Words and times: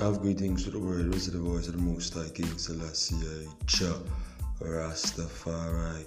Have 0.00 0.22
greetings 0.22 0.64
to 0.64 0.70
the 0.70 0.78
world, 0.78 1.12
raise 1.12 1.30
the 1.30 1.36
voice 1.36 1.68
of 1.68 1.76
the 1.76 1.82
Most 1.82 2.14
High 2.14 2.30
King 2.30 2.56
Selassie, 2.56 3.16
eh, 3.16 3.46
Jah 3.66 4.00
Rastafari. 4.58 6.06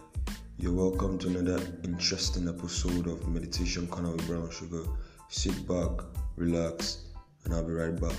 You're 0.58 0.74
welcome 0.74 1.20
to 1.20 1.28
another 1.28 1.63
interesting 1.84 2.50
episode 2.50 3.06
of 3.06 3.28
Meditation 3.28 3.85
Corner 3.85 4.10
with 4.13 4.26
Brown 4.26 4.49
Sugar. 4.49 4.84
Sit 5.29 5.67
back, 5.67 5.92
relax, 6.38 7.03
and 7.46 7.53
I'll 7.53 7.63
be 7.63 7.74
right 7.74 8.02
back. 8.02 8.17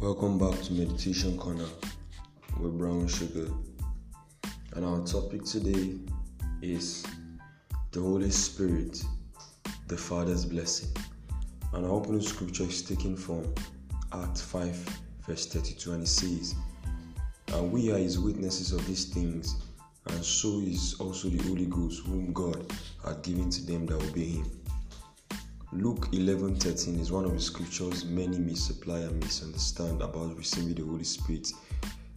Welcome 0.00 0.36
back 0.36 0.60
to 0.62 0.72
Meditation 0.72 1.38
Corner 1.38 1.68
with 2.60 2.78
Brown 2.78 3.06
Sugar. 3.06 3.48
And 4.74 4.84
our 4.84 5.00
topic 5.04 5.44
today 5.44 5.98
is 6.62 7.04
the 7.92 8.00
Holy 8.00 8.30
Spirit, 8.30 9.04
the 9.88 9.96
Father's 9.96 10.44
blessing. 10.44 10.90
And 11.72 11.84
our 11.84 11.92
opening 11.92 12.22
scripture 12.22 12.64
is 12.64 12.82
taken 12.82 13.16
from 13.16 13.52
Acts 14.12 14.42
5, 14.42 15.00
verse 15.26 15.46
32, 15.46 15.92
and 15.92 16.02
it 16.02 16.08
says, 16.08 16.54
And 17.48 17.72
we 17.72 17.92
are 17.92 17.98
his 17.98 18.18
witnesses 18.18 18.72
of 18.72 18.86
these 18.86 19.06
things, 19.06 19.56
and 20.08 20.24
so 20.24 20.60
is 20.60 20.96
also 21.00 21.28
the 21.28 21.42
Holy 21.48 21.66
Ghost, 21.66 22.06
whom 22.06 22.32
God 22.32 22.72
had 23.04 23.22
given 23.22 23.50
to 23.50 23.66
them 23.66 23.86
that 23.86 24.02
obey 24.10 24.30
him. 24.30 24.50
Luke 25.72 26.08
11:13 26.12 27.00
is 27.00 27.10
one 27.10 27.24
of 27.24 27.32
the 27.32 27.40
scriptures 27.40 28.04
many 28.04 28.38
misapply 28.38 29.00
and 29.00 29.22
misunderstand 29.22 30.00
about 30.00 30.36
receiving 30.36 30.74
the 30.74 30.82
Holy 30.82 31.04
Spirit. 31.04 31.52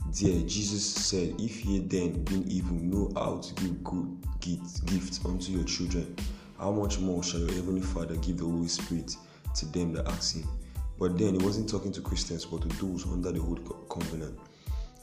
There, 0.08 0.42
Jesus 0.42 0.83
said, 0.83 1.36
If 1.39 1.66
ye 1.66 1.80
then, 1.80 2.23
being 2.23 2.47
evil, 2.47 2.75
know 2.75 3.11
how 3.16 3.38
to 3.38 3.53
give 3.55 3.83
good 3.83 4.17
gifts 4.42 5.23
unto 5.23 5.52
your 5.52 5.64
children, 5.66 6.16
how 6.58 6.72
much 6.72 7.00
more 7.00 7.22
shall 7.23 7.42
your 7.42 7.52
heavenly 7.52 7.81
Father 7.81 8.16
give 8.16 8.38
the 8.38 8.45
Holy 8.45 8.67
Spirit 8.67 9.16
to 9.55 9.66
them 9.67 9.94
that 9.94 10.08
ask 10.08 10.36
Him? 10.36 10.47
But 10.97 11.17
then, 11.17 11.39
He 11.39 11.45
wasn't 11.45 11.70
talking 11.70 11.92
to 11.92 12.02
Christians, 12.02 12.45
but 12.45 12.61
to 12.61 12.67
those 12.83 13.05
under 13.05 13.31
the 13.31 13.39
old 13.39 13.88
covenant. 13.89 14.38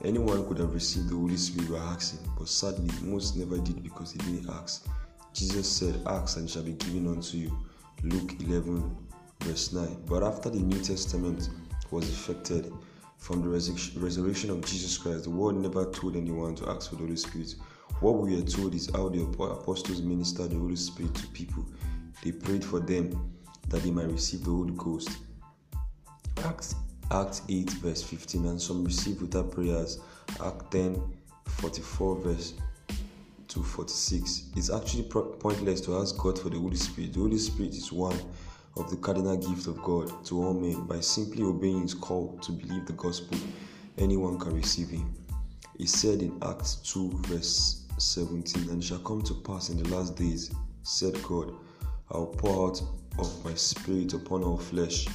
Anyone 0.04 0.46
could 0.46 0.58
have 0.58 0.74
received 0.74 1.08
the 1.08 1.14
Holy 1.14 1.36
Spirit 1.36 1.72
by 1.72 1.78
asking, 1.78 2.20
but 2.38 2.48
sadly, 2.48 2.90
most 3.02 3.36
never 3.36 3.58
did 3.58 3.82
because 3.82 4.12
they 4.12 4.24
didn't 4.24 4.50
ask. 4.50 4.86
Jesus 5.32 5.70
said, 5.70 6.02
Ask 6.06 6.36
and 6.36 6.48
it 6.48 6.52
shall 6.52 6.62
be 6.62 6.72
given 6.72 7.06
unto 7.06 7.38
you. 7.38 7.56
Luke 8.02 8.34
11, 8.40 8.94
verse 9.40 9.72
9. 9.72 10.02
But 10.06 10.22
after 10.22 10.50
the 10.50 10.58
New 10.58 10.78
Testament 10.80 11.48
was 11.90 12.08
effected 12.08 12.72
from 13.18 13.42
the 13.42 13.48
resurrection 13.48 14.50
of 14.50 14.64
Jesus 14.64 14.96
Christ, 14.98 15.24
the 15.24 15.30
world 15.30 15.56
never 15.56 15.90
told 15.90 16.16
anyone 16.16 16.54
to 16.56 16.68
ask 16.68 16.90
for 16.90 16.96
the 16.96 17.02
Holy 17.02 17.16
Spirit. 17.16 17.54
What 18.00 18.18
we 18.18 18.38
are 18.38 18.44
told 18.44 18.74
is 18.74 18.90
how 18.94 19.08
the 19.08 19.22
apostles 19.22 20.02
ministered 20.02 20.50
the 20.50 20.58
Holy 20.58 20.76
Spirit 20.76 21.14
to 21.14 21.26
people. 21.28 21.64
They 22.22 22.32
prayed 22.32 22.64
for 22.64 22.80
them 22.80 23.32
that 23.68 23.82
they 23.82 23.90
might 23.90 24.10
receive 24.10 24.44
the 24.44 24.50
Holy 24.50 24.74
Ghost. 24.76 25.10
Acts, 26.44 26.74
Acts 27.10 27.42
8, 27.48 27.70
verse 27.70 28.02
15, 28.02 28.46
and 28.46 28.60
some 28.60 28.84
received 28.84 29.22
without 29.22 29.50
prayers. 29.50 29.98
Act 30.44 30.70
10, 30.70 31.02
44, 31.46 32.16
verse 32.16 32.54
to 33.48 33.62
46. 33.62 34.50
It's 34.56 34.70
actually 34.70 35.04
pointless 35.04 35.80
to 35.82 35.96
ask 35.96 36.16
God 36.18 36.38
for 36.38 36.50
the 36.50 36.58
Holy 36.58 36.76
Spirit. 36.76 37.14
The 37.14 37.20
Holy 37.20 37.38
Spirit 37.38 37.72
is 37.72 37.90
one 37.90 38.18
of 38.76 38.90
the 38.90 38.96
cardinal 38.96 39.36
gift 39.36 39.66
of 39.66 39.82
God 39.82 40.24
to 40.26 40.42
all 40.42 40.54
men. 40.54 40.86
By 40.86 41.00
simply 41.00 41.42
obeying 41.42 41.82
His 41.82 41.94
call 41.94 42.38
to 42.42 42.52
believe 42.52 42.86
the 42.86 42.92
gospel, 42.92 43.38
anyone 43.98 44.38
can 44.38 44.54
receive 44.54 44.90
Him. 44.90 45.14
He 45.78 45.86
said 45.86 46.22
in 46.22 46.38
Acts 46.42 46.76
2, 46.92 47.10
verse 47.26 47.84
17, 47.98 48.70
And 48.70 48.82
it 48.82 48.86
shall 48.86 48.98
come 48.98 49.22
to 49.22 49.34
pass 49.34 49.68
in 49.68 49.82
the 49.82 49.88
last 49.94 50.16
days, 50.16 50.50
said 50.82 51.20
God, 51.22 51.52
I 52.10 52.18
will 52.18 52.26
pour 52.26 52.68
out 52.68 52.82
of 53.18 53.44
my 53.44 53.54
spirit 53.54 54.12
upon 54.14 54.42
all 54.42 54.58
flesh. 54.58 55.06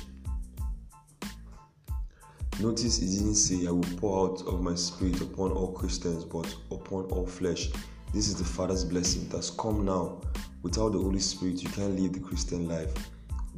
Notice 2.60 2.98
he 2.98 3.08
didn't 3.08 3.36
say, 3.36 3.66
I 3.66 3.72
will 3.72 3.98
pour 3.98 4.30
out 4.30 4.42
of 4.46 4.62
my 4.62 4.76
spirit 4.76 5.22
upon 5.22 5.52
all 5.52 5.72
Christians, 5.72 6.26
but 6.26 6.54
upon 6.70 7.06
all 7.06 7.26
flesh. 7.26 7.70
This 8.14 8.28
is 8.28 8.36
the 8.36 8.44
Father's 8.44 8.84
blessing 8.84 9.28
that's 9.30 9.50
come 9.50 9.86
now. 9.86 10.22
Without 10.62 10.92
the 10.92 11.00
Holy 11.00 11.20
Spirit, 11.20 11.64
you 11.64 11.70
can't 11.70 12.00
live 12.00 12.14
the 12.14 12.20
Christian 12.20 12.68
life. 12.68 12.92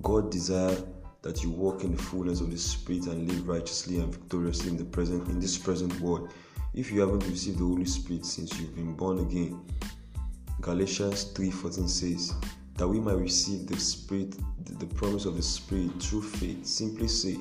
God 0.02 0.32
desires 0.32 0.84
that 1.22 1.44
you 1.44 1.52
walk 1.52 1.84
in 1.84 1.96
the 1.96 2.02
fullness 2.02 2.42
of 2.42 2.52
the 2.52 2.58
Spirit 2.58 3.08
and 3.08 3.30
live 3.30 3.48
righteously 3.48 4.00
and 4.00 4.14
victoriously 4.14 4.70
in 4.72 4.78
the 4.78 4.84
present 4.84 5.28
in 5.30 5.40
this 5.40 5.58
present 5.58 5.98
world. 6.02 6.32
If 6.74 6.92
you 6.92 7.00
haven't 7.02 7.26
received 7.28 7.60
the 7.60 7.66
Holy 7.66 7.86
Spirit 7.86 8.26
since 8.26 8.60
you've 8.60 8.76
been 8.76 8.94
born 8.94 9.20
again, 9.20 9.62
Galatians 10.60 11.26
3:14 11.34 11.88
says 11.88 12.34
that 12.78 12.88
we 12.88 13.00
might 13.00 13.18
receive 13.18 13.68
the 13.68 13.80
Spirit, 13.80 14.36
the 14.80 14.88
promise 14.88 15.26
of 15.26 15.38
the 15.38 15.44
Spirit 15.44 16.02
through 16.02 16.24
faith. 16.24 16.66
Simply 16.66 17.08
say, 17.08 17.38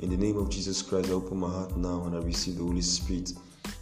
In 0.00 0.10
the 0.10 0.16
name 0.16 0.36
of 0.36 0.50
Jesus 0.50 0.82
Christ, 0.82 1.08
I 1.08 1.12
open 1.12 1.38
my 1.38 1.48
heart 1.48 1.76
now 1.76 2.04
and 2.04 2.16
I 2.16 2.18
receive 2.18 2.56
the 2.56 2.64
Holy 2.64 2.82
Spirit. 2.82 3.32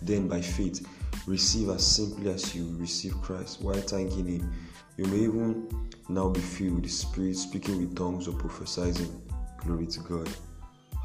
Then 0.03 0.29
by 0.29 0.41
faith, 0.41 0.87
receive 1.26 1.69
as 1.71 1.87
simply 1.87 2.31
as 2.31 2.54
you 2.54 2.76
receive 2.78 3.21
Christ 3.22 3.60
while 3.62 3.75
thanking 3.75 4.26
Him. 4.26 4.53
You 4.97 5.06
may 5.06 5.19
even 5.19 5.69
now 6.09 6.28
be 6.28 6.41
filled 6.41 6.75
with 6.75 6.84
the 6.84 6.91
Spirit, 6.91 7.37
speaking 7.37 7.78
with 7.78 7.97
tongues 7.97 8.28
or 8.28 8.32
prophesying. 8.32 9.22
Glory 9.59 9.87
to 9.87 10.00
God. 10.00 10.28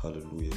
Hallelujah. 0.01 0.53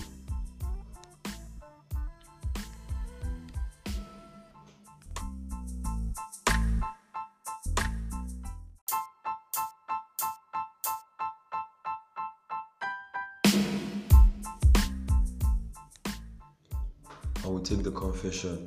I 17.45 17.51
will 17.51 17.61
take 17.61 17.83
the 17.83 17.91
confession 17.91 18.63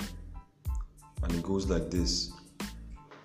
and 1.24 1.32
it 1.34 1.44
goes 1.44 1.70
like 1.70 1.90
this 1.90 2.32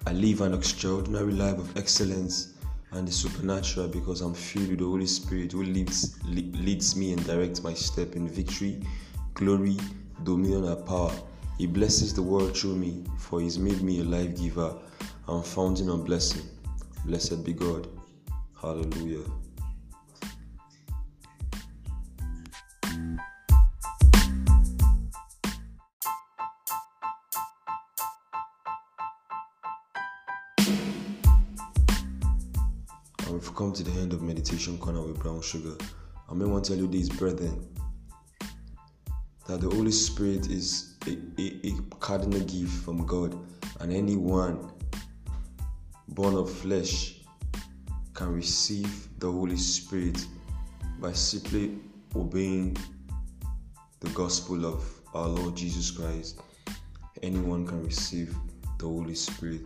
I 0.07 0.13
live 0.13 0.41
an 0.41 0.55
extraordinary 0.55 1.33
life 1.33 1.59
of 1.59 1.77
excellence 1.77 2.55
and 2.93 3.09
the 3.09 3.13
supernatural 3.13 3.89
because 3.89 4.21
I'm 4.21 4.35
filled 4.35 4.69
with 4.69 4.79
the 4.79 4.85
Holy 4.85 5.07
Spirit 5.07 5.53
who 5.53 5.65
leads, 5.65 6.19
leads 6.25 6.95
me 6.95 7.13
and 7.13 7.27
directs 7.27 7.63
my 7.63 7.75
step 7.75 8.15
in 8.15 8.29
victory, 8.29 8.81
glory, 9.35 9.77
dominion, 10.23 10.65
and 10.65 10.87
power. 10.87 11.13
He 11.59 11.67
blesses 11.67 12.15
the 12.15 12.23
world 12.23 12.57
through 12.57 12.77
me, 12.77 13.05
for 13.19 13.41
He's 13.41 13.59
made 13.59 13.83
me 13.83 14.01
a 14.01 14.05
life 14.05 14.41
giver 14.41 14.77
and 15.27 15.45
fountain 15.45 15.89
of 15.91 16.05
blessing. 16.05 16.43
Blessed 17.05 17.45
be 17.45 17.53
God. 17.53 17.89
Hallelujah. 18.61 19.25
And 33.27 33.35
we've 33.35 33.55
come 33.57 33.73
to 33.73 33.83
the 33.83 33.91
end 34.01 34.13
of 34.13 34.23
Meditation 34.23 34.79
Corner 34.79 35.03
with 35.03 35.19
Brown 35.19 35.43
Sugar. 35.43 35.77
I 36.31 36.35
may 36.35 36.45
want 36.45 36.65
to 36.67 36.71
tell 36.71 36.81
you 36.81 36.87
this, 36.87 37.09
brethren, 37.09 37.69
that 39.49 39.61
the 39.61 39.69
Holy 39.69 39.91
Spirit 39.91 40.49
is 40.49 40.95
a, 41.09 41.19
a, 41.41 41.69
a 41.69 41.73
cardinal 41.99 42.39
gift 42.41 42.85
from 42.85 43.05
God, 43.05 43.37
and 43.81 43.93
anyone 43.93 44.71
born 46.07 46.37
of 46.37 46.49
flesh 46.49 47.17
can 48.15 48.33
receive 48.33 49.09
the 49.19 49.31
Holy 49.31 49.57
Spirit 49.57 50.25
by 51.01 51.13
simply 51.13 51.79
obeying 52.15 52.77
the 53.99 54.09
gospel 54.11 54.65
of 54.65 54.85
our 55.15 55.27
Lord 55.27 55.57
Jesus 55.57 55.91
Christ. 55.91 56.41
Anyone 57.25 57.67
can 57.67 57.85
receive 57.85 58.37
the 58.79 58.87
Holy 58.87 59.17
Spirit. 59.17 59.63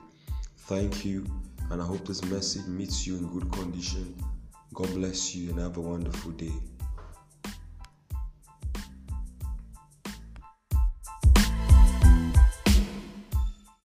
Thank 0.56 1.05
you 1.05 1.26
and 1.70 1.81
I 1.81 1.84
hope 1.84 2.06
this 2.06 2.22
message 2.25 2.67
meets 2.67 3.06
you 3.06 3.17
in 3.17 3.26
good 3.28 3.50
condition. 3.52 4.14
God 4.75 4.93
bless 4.94 5.34
you 5.34 5.50
and 5.50 5.58
have 5.61 5.76
a 5.76 5.81
wonderful 5.81 6.32
day. 6.32 6.52